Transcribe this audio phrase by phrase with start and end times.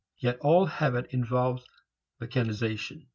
[0.17, 1.63] Yet all habit involves
[2.19, 3.05] mechanization.